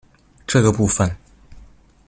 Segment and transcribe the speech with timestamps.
[0.47, 1.15] 這個部分